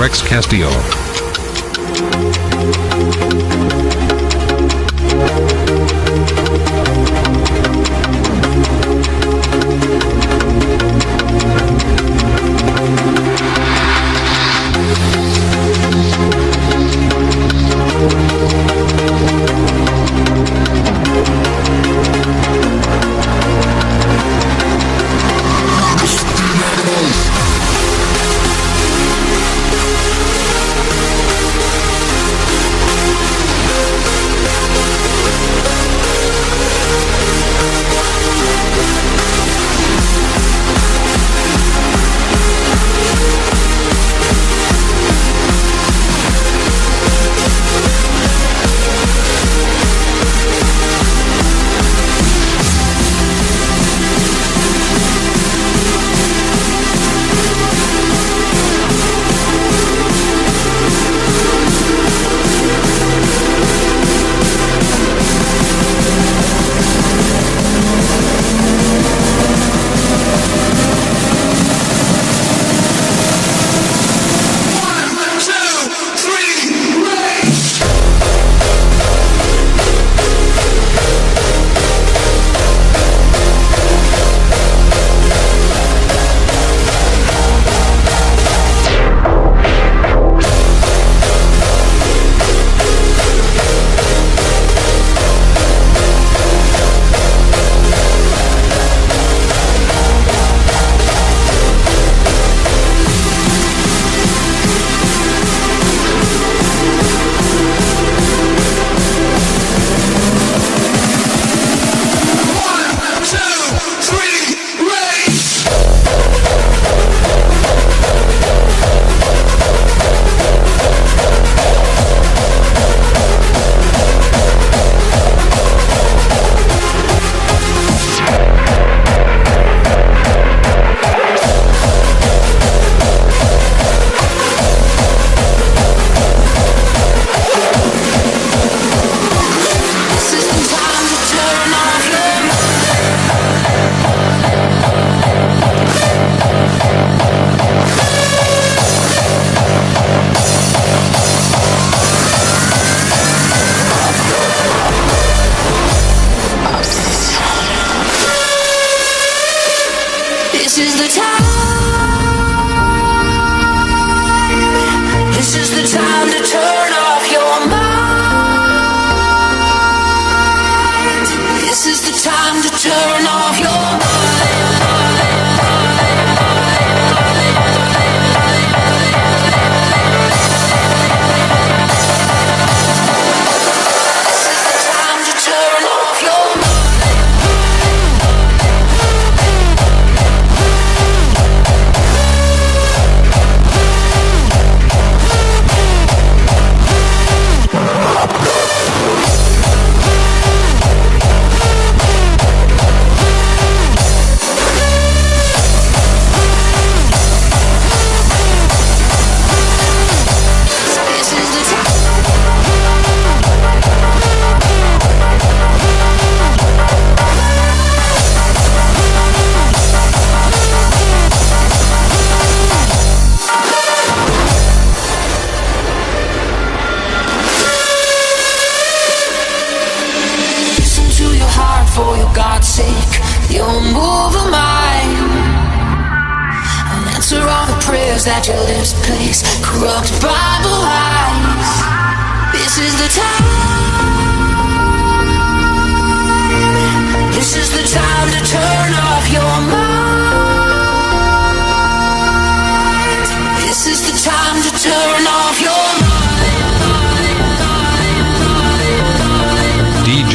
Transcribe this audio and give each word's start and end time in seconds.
Rex 0.00 0.22
Castillo. 0.22 0.99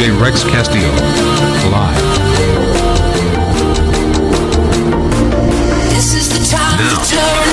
DJ 0.06 0.22
Rex 0.22 0.44
Castillo. 0.44 0.92
Live. 1.72 1.98
This 5.90 6.14
is 6.14 6.30
the 6.30 6.56
time 6.56 6.78
to 6.78 7.45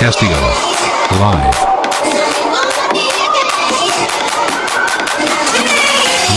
Castillo. 0.00 0.32
Live. 1.20 1.54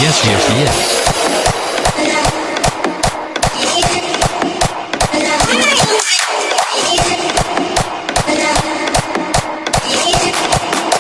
Yes, 0.02 0.20
yes, 0.26 0.50
yes. 0.60 1.04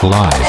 Live. 0.01 0.42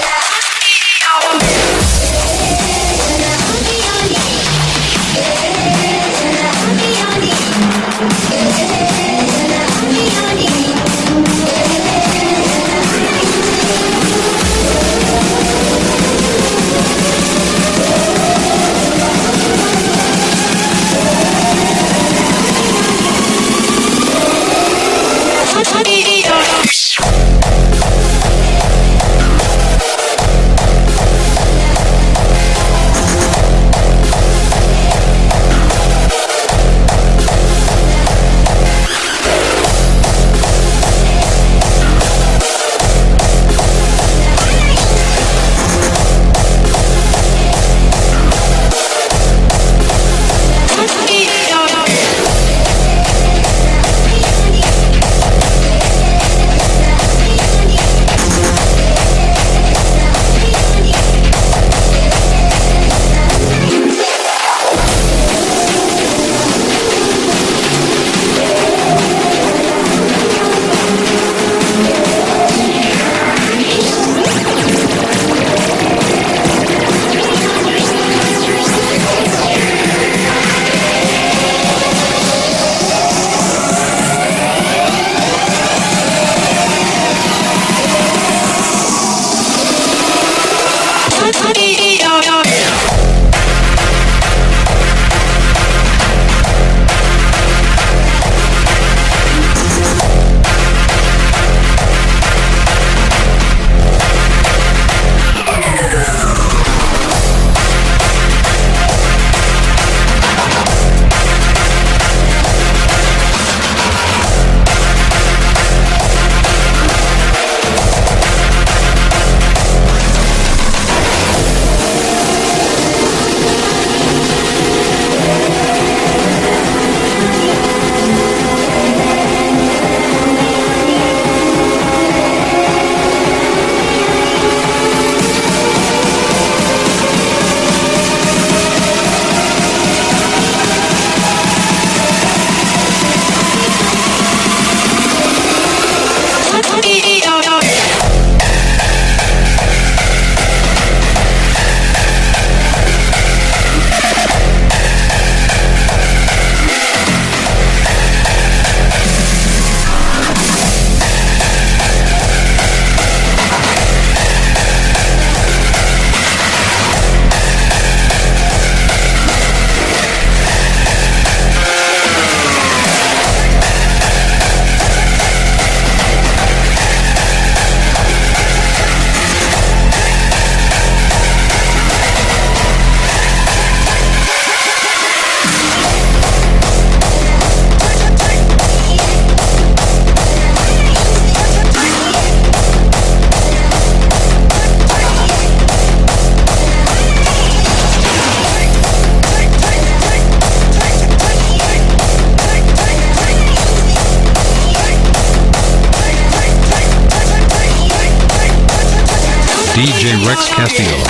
Castillo. 210.37 211.04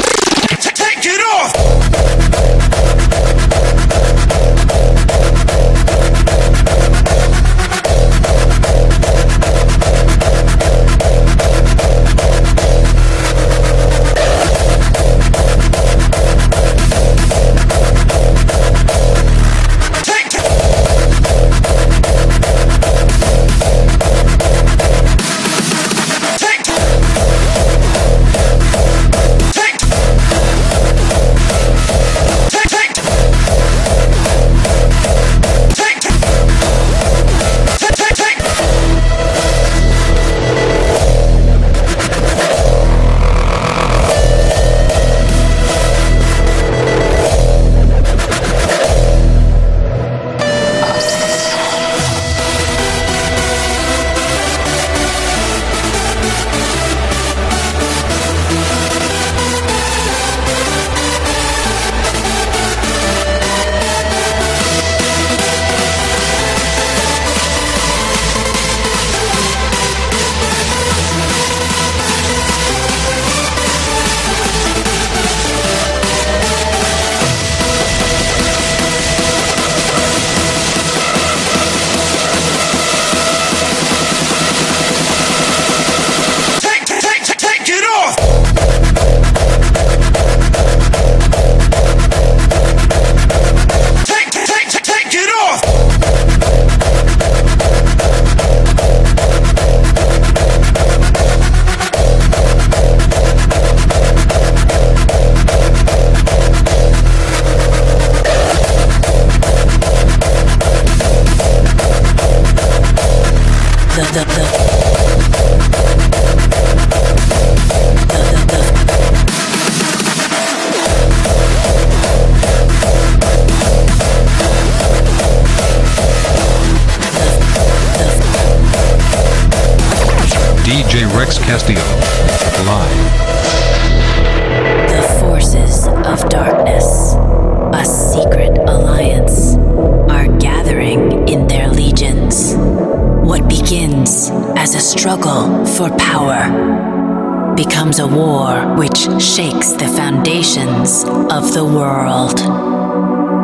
for 145.76 145.90
power 145.96 147.54
becomes 147.56 147.98
a 147.98 148.06
war 148.06 148.76
which 148.76 149.08
shakes 149.20 149.72
the 149.72 149.88
foundations 149.88 151.02
of 151.32 151.52
the 151.52 151.64
world. 151.64 152.38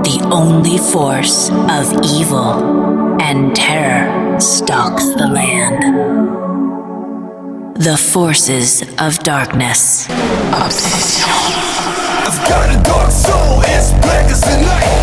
The 0.04 0.28
only 0.30 0.78
force 0.78 1.50
of 1.50 1.92
evil 2.04 3.20
and 3.20 3.54
terror 3.56 4.38
stalks 4.38 5.06
the 5.14 5.26
land. 5.26 5.82
The 7.74 7.96
forces 7.96 8.82
of 8.98 9.18
darkness. 9.24 10.06
Obsession. 10.52 11.30
I've 12.28 12.48
got 12.48 12.70
a 12.70 12.80
dark 12.84 13.10
soul 13.10 13.62
as 13.64 13.92
black 13.94 14.30
as 14.30 14.40
the 14.42 14.60
night. 14.62 14.99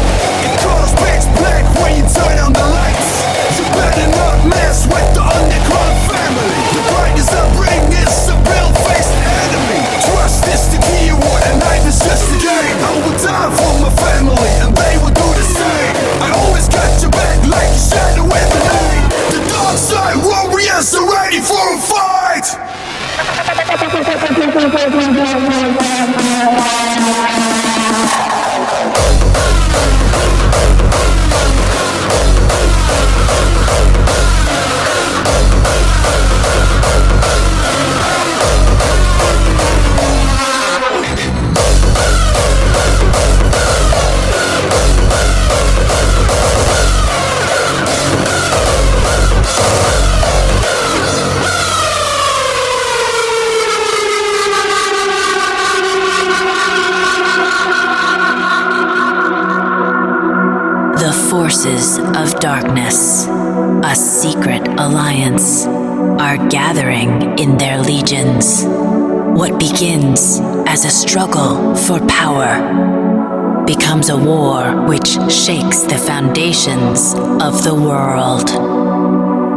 becomes 73.98 74.10
a 74.10 74.18
war 74.18 74.86
which 74.88 75.08
shakes 75.32 75.82
the 75.82 75.98
foundations 75.98 77.16
of 77.42 77.64
the 77.64 77.74
world. 77.74 78.48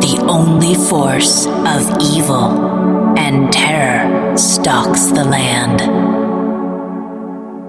The 0.01 0.25
only 0.29 0.75
force 0.75 1.47
of 1.47 2.01
evil 2.01 3.19
and 3.19 3.53
terror 3.53 4.37
stalks 4.39 5.07
the 5.07 5.25
land. 5.25 5.81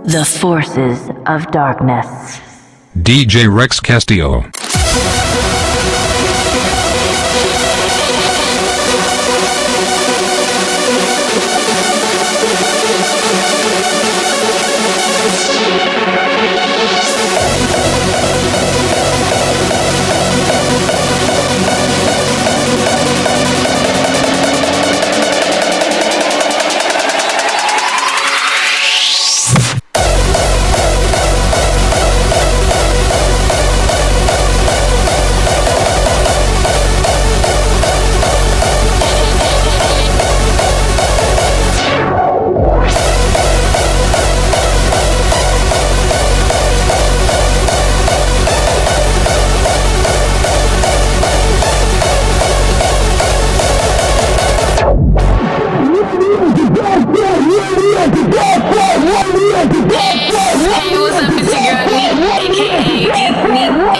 The 0.06 0.24
forces 0.24 1.10
of 1.26 1.52
darkness. 1.52 2.40
DJ 2.98 3.54
Rex 3.54 3.82
Castillo. 3.82 4.50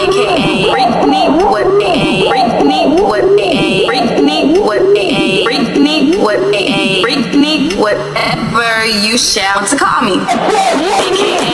aka 0.02 0.72
Britney 0.72 1.28
what 1.50 1.66
aka 1.66 2.30
Britney 2.30 2.82
what 3.00 3.24
aka 3.38 3.86
Britney 3.88 4.60
what 4.60 4.82
aka 4.96 5.44
Britney 5.46 6.18
what 6.22 6.40
aka 6.54 7.02
Britney 7.02 7.76
whatever 7.78 8.86
you 8.86 9.16
shall 9.18 9.66
to 9.66 9.76
call 9.76 10.02
me. 10.02 10.16
Aka 10.18 11.51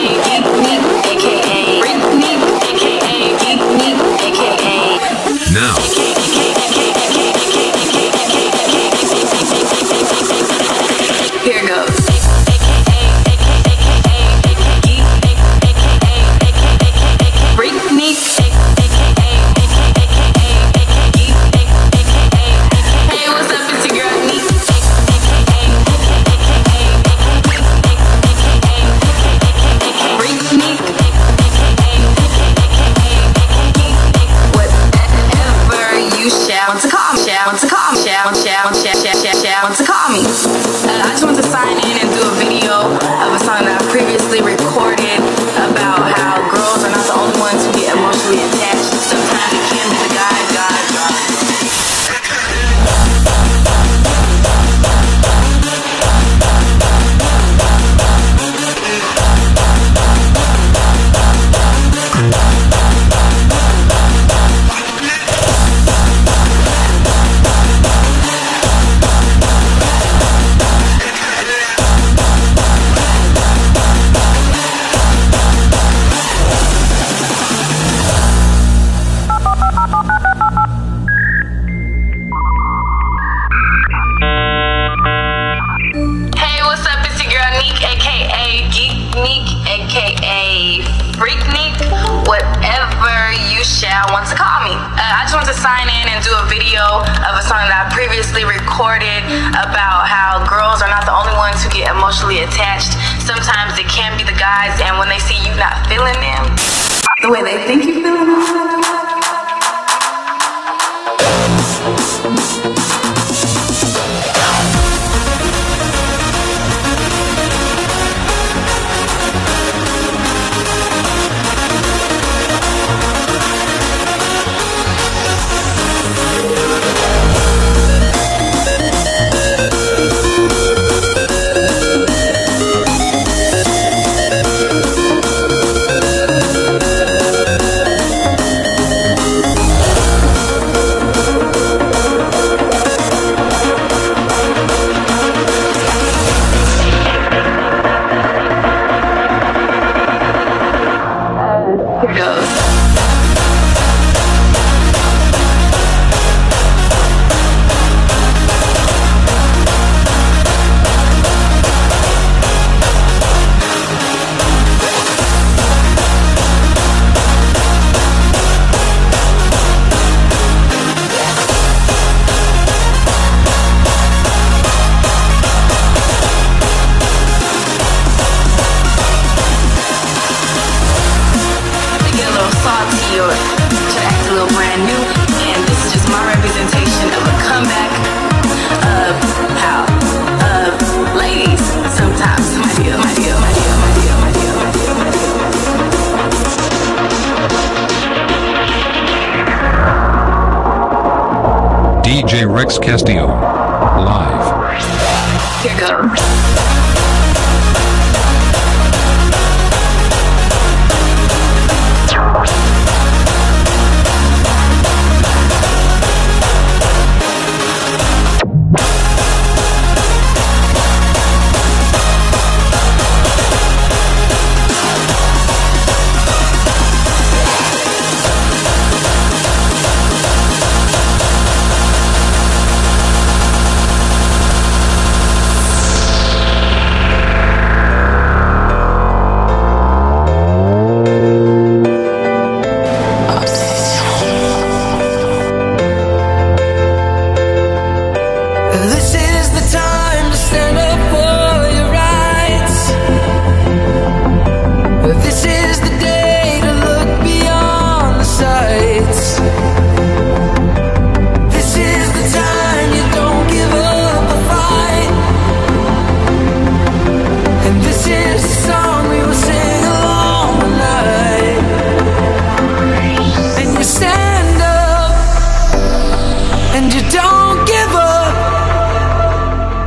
Thank 206.15 206.73
you. 206.73 206.78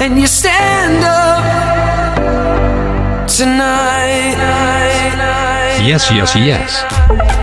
and 0.02 0.18
you 0.18 0.26
stand 0.26 1.04
up 1.04 1.44
tonight. 3.28 4.34
Yes, 5.80 6.10
yes, 6.10 6.34
yes. 6.34 7.41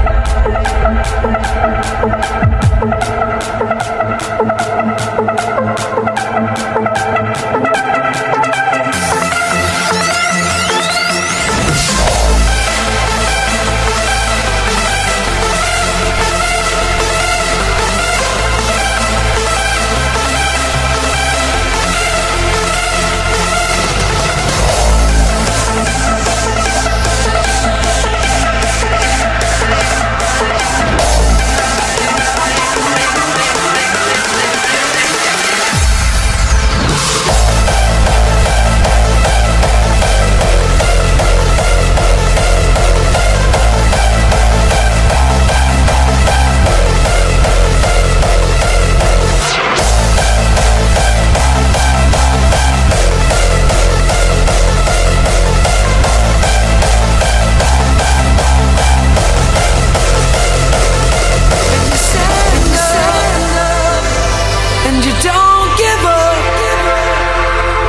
and 64.99 65.05
you 65.05 65.13
don't 65.23 65.77
give 65.77 66.05
up, 66.05 66.35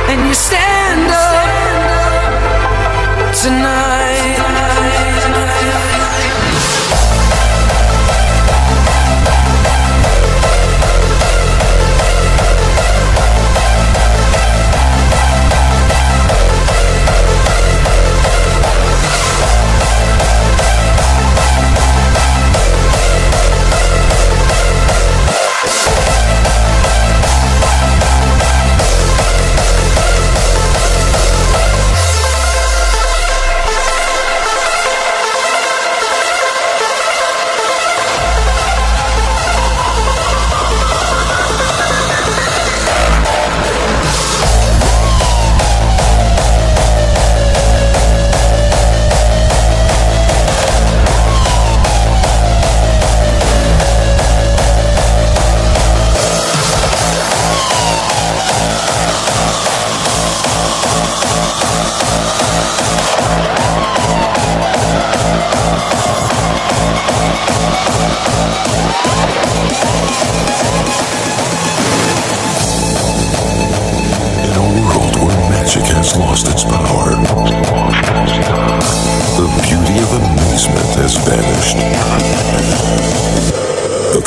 and 0.07 0.25
you 0.25 0.33
stay. 0.33 0.70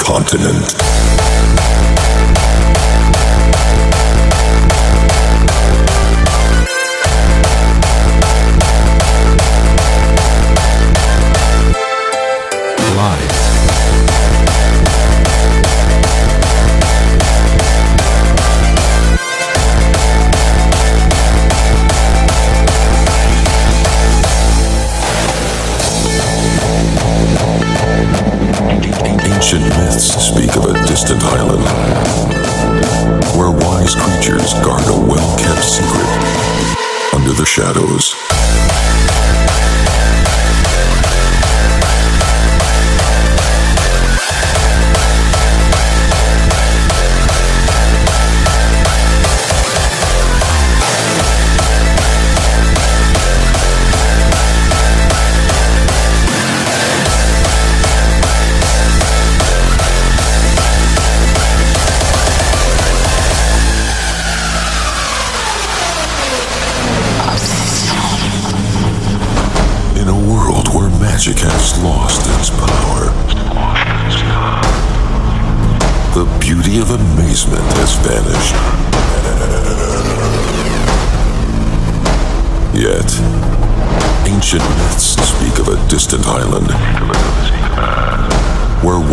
Continent. 0.05 0.94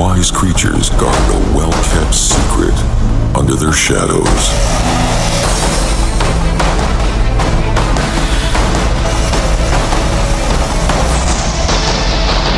Wise 0.02 0.32
creatures 0.32 0.90
guard 0.90 1.30
a 1.30 1.38
well 1.56 1.72
kept 1.94 2.16
secret 2.16 2.74
under 3.38 3.54
their 3.54 3.72
shadows. 3.72 4.26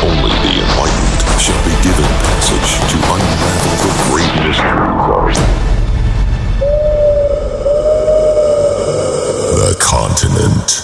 Only 0.00 0.32
the 0.40 0.54
enlightened 0.64 1.20
shall 1.38 1.60
be 1.68 1.76
given 1.84 2.08
passage 2.24 2.80
to 2.88 2.96
unravel 3.12 3.76
the 3.84 3.92
great 4.08 4.32
mysteries 4.48 5.38
of 8.88 9.56
the 9.60 9.76
continent. 9.78 10.83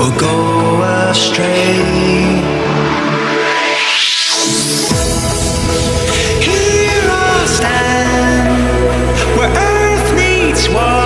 or 0.00 0.10
go 0.16 0.82
astray. 1.10 1.74
Here 6.40 7.08
I 7.10 7.46
stand 7.48 8.48
where 9.36 9.50
earth 9.50 10.14
needs 10.14 10.68
one. 10.68 11.05